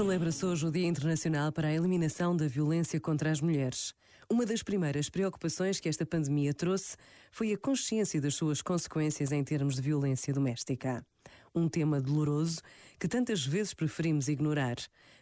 Celebra-se 0.00 0.46
hoje 0.46 0.66
o 0.66 0.70
Dia 0.70 0.86
Internacional 0.86 1.52
para 1.52 1.68
a 1.68 1.74
Eliminação 1.74 2.34
da 2.34 2.48
Violência 2.48 2.98
contra 2.98 3.30
as 3.30 3.42
Mulheres. 3.42 3.92
Uma 4.30 4.46
das 4.46 4.62
primeiras 4.62 5.10
preocupações 5.10 5.78
que 5.78 5.90
esta 5.90 6.06
pandemia 6.06 6.54
trouxe 6.54 6.96
foi 7.30 7.52
a 7.52 7.58
consciência 7.58 8.18
das 8.18 8.34
suas 8.34 8.62
consequências 8.62 9.30
em 9.30 9.44
termos 9.44 9.74
de 9.74 9.82
violência 9.82 10.32
doméstica. 10.32 11.04
Um 11.54 11.68
tema 11.68 12.00
doloroso 12.00 12.62
que 12.98 13.06
tantas 13.06 13.44
vezes 13.44 13.74
preferimos 13.74 14.26
ignorar, 14.26 14.76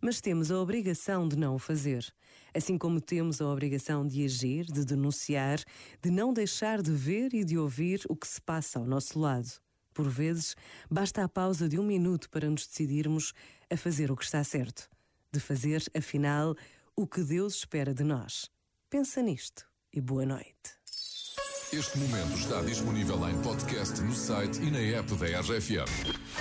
mas 0.00 0.20
temos 0.20 0.50
a 0.50 0.58
obrigação 0.58 1.28
de 1.28 1.36
não 1.36 1.54
o 1.54 1.58
fazer. 1.60 2.04
Assim 2.52 2.76
como 2.76 3.00
temos 3.00 3.40
a 3.40 3.46
obrigação 3.46 4.04
de 4.04 4.24
agir, 4.24 4.64
de 4.64 4.84
denunciar, 4.84 5.60
de 6.02 6.10
não 6.10 6.32
deixar 6.32 6.82
de 6.82 6.90
ver 6.90 7.32
e 7.32 7.44
de 7.44 7.56
ouvir 7.56 8.00
o 8.08 8.16
que 8.16 8.26
se 8.26 8.40
passa 8.40 8.80
ao 8.80 8.84
nosso 8.84 9.20
lado. 9.20 9.52
Por 9.94 10.08
vezes, 10.08 10.56
basta 10.90 11.22
a 11.22 11.28
pausa 11.28 11.68
de 11.68 11.78
um 11.78 11.84
minuto 11.84 12.28
para 12.28 12.50
nos 12.50 12.66
decidirmos 12.66 13.32
a 13.70 13.76
fazer 13.76 14.10
o 14.10 14.16
que 14.16 14.24
está 14.24 14.42
certo, 14.42 14.90
de 15.32 15.38
fazer, 15.38 15.84
afinal, 15.96 16.56
o 16.96 17.06
que 17.06 17.22
Deus 17.22 17.54
espera 17.54 17.94
de 17.94 18.02
nós. 18.02 18.50
Pensa 18.90 19.22
nisto 19.22 19.64
e 19.92 20.00
boa 20.00 20.26
noite. 20.26 20.74
Este 21.72 21.98
momento 21.98 22.34
está 22.36 22.60
disponível 22.62 23.28
em 23.28 23.40
podcast 23.42 24.00
no 24.02 24.14
site 24.14 24.60
e 24.60 24.70
na 24.70 24.78
app 24.78 25.14
da 25.16 25.40
RFM. 25.40 26.34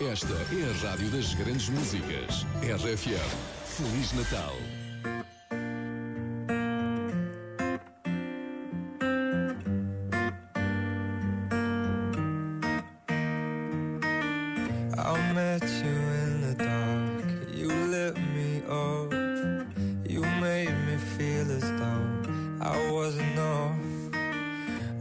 Esta 0.00 0.34
é 0.34 0.70
a 0.70 0.90
rádio 0.90 1.10
das 1.10 1.34
grandes 1.34 1.68
músicas. 1.70 2.44
RFM. 2.62 3.54
Feliz 3.64 4.12
Natal. 4.12 4.83
I 14.96 15.32
met 15.32 15.62
you 15.62 15.96
in 16.22 16.40
the 16.40 16.54
dark. 16.54 17.24
You 17.52 17.68
lit 17.68 18.16
me 18.16 18.62
up. 18.68 19.12
You 20.08 20.20
made 20.40 20.76
me 20.86 20.96
feel 21.16 21.50
as 21.50 21.68
though 21.72 22.22
I 22.60 22.92
wasn't 22.92 23.32
enough. 23.32 23.76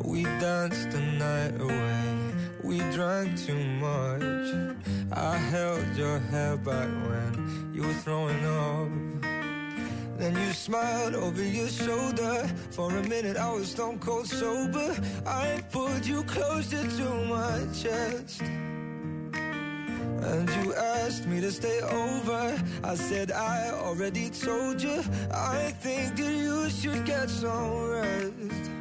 We 0.04 0.24
danced 0.24 0.90
the 0.90 1.00
night 1.00 1.62
away. 1.62 2.34
We 2.64 2.80
drank 2.92 3.38
too 3.46 3.64
much. 3.80 4.76
I 5.12 5.38
held 5.38 5.86
your 5.96 6.18
hair 6.18 6.58
back 6.58 6.90
when 7.08 7.72
you 7.72 7.84
were 7.84 7.94
throwing 7.94 8.44
up. 8.46 8.90
Then 10.18 10.36
you 10.36 10.54
smiled 10.54 11.14
over 11.14 11.44
your 11.44 11.68
shoulder. 11.68 12.50
For 12.72 12.90
a 12.90 13.04
minute, 13.04 13.38
I 13.38 13.54
was 13.54 13.70
stone 13.70 14.00
cold 14.00 14.28
sober. 14.28 14.96
I 15.28 15.62
pulled 15.72 16.06
you 16.06 16.24
closer 16.24 16.82
to 16.82 17.26
my 17.26 17.68
chest. 17.74 18.42
And 20.26 20.50
you 20.50 20.74
asked 20.74 21.26
me 21.28 21.42
to 21.42 21.52
stay 21.52 21.80
over. 21.82 22.62
I 22.84 22.96
said, 22.96 23.32
I 23.32 23.72
already 23.72 24.30
told 24.30 24.82
you. 24.82 25.04
I 25.32 25.74
think 25.82 26.16
that 26.16 26.32
you 26.32 26.70
should 26.70 27.06
get 27.06 27.30
some 27.30 27.90
rest. 27.90 28.72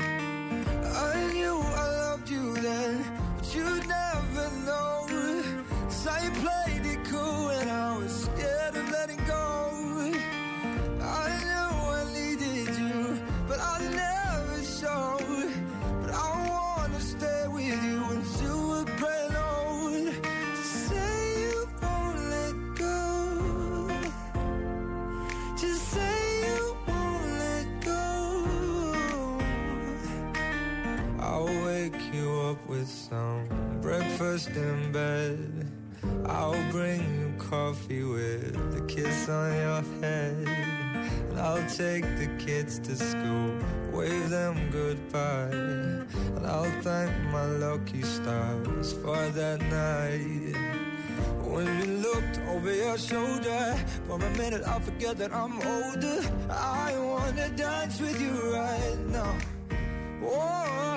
I 0.00 1.32
knew 1.34 1.56
I 1.84 1.86
loved 2.04 2.30
you 2.30 2.54
then, 2.54 3.04
but 3.36 3.54
you'd 3.54 3.86
never 3.86 4.46
know. 4.66 5.06
Cause 5.84 6.06
I 6.06 6.30
played 6.44 6.86
it 6.86 7.04
cool 7.04 7.50
and 7.50 7.70
I 7.70 7.98
was 7.98 8.24
scared 8.24 8.76
of 8.76 8.90
letting 8.90 9.22
go. 9.26 9.39
With 32.80 32.88
some 32.88 33.46
breakfast 33.82 34.48
in 34.48 34.90
bed. 34.90 35.70
I'll 36.24 36.70
bring 36.70 37.00
you 37.20 37.34
coffee 37.36 38.04
with 38.04 38.56
a 38.80 38.82
kiss 38.86 39.28
on 39.28 39.52
your 39.54 39.82
head. 40.00 40.48
And 41.28 41.38
I'll 41.38 41.68
take 41.68 42.04
the 42.16 42.28
kids 42.38 42.78
to 42.80 42.96
school, 42.96 43.50
wave 43.92 44.30
them 44.30 44.70
goodbye. 44.70 45.50
And 46.36 46.46
I'll 46.46 46.72
thank 46.80 47.12
my 47.30 47.44
lucky 47.66 48.02
stars 48.02 48.94
for 48.94 49.28
that 49.40 49.60
night. 49.60 50.56
When 51.52 51.66
you 51.80 51.86
looked 52.08 52.40
over 52.48 52.72
your 52.74 52.96
shoulder, 52.96 53.76
for 54.06 54.16
a 54.16 54.30
minute 54.38 54.62
I 54.66 54.78
forget 54.80 55.18
that 55.18 55.34
I'm 55.34 55.56
older. 55.76 56.20
I 56.48 56.98
wanna 56.98 57.50
dance 57.50 58.00
with 58.00 58.18
you 58.22 58.54
right 58.54 58.98
now. 59.08 59.36
Oh, 60.22 60.89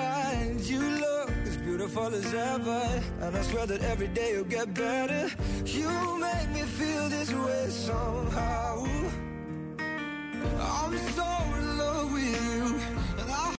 beautiful 1.84 2.14
as 2.14 2.34
ever. 2.34 3.02
And 3.20 3.36
I 3.36 3.42
swear 3.42 3.66
that 3.66 3.82
every 3.82 4.08
day 4.08 4.32
you'll 4.32 4.44
get 4.44 4.72
better. 4.72 5.30
You 5.66 6.18
make 6.18 6.50
me 6.50 6.62
feel 6.62 7.08
this 7.10 7.32
way 7.32 7.66
somehow. 7.68 8.13